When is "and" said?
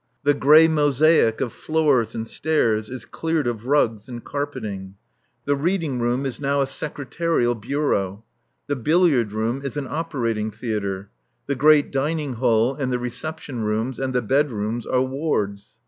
2.15-2.27, 4.09-4.23, 12.73-12.91, 13.99-14.11